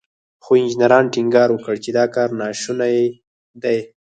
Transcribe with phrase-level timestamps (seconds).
[0.43, 2.99] خو انجنيرانو ټينګار وکړ چې دا کار ناشونی
[3.63, 3.79] دی.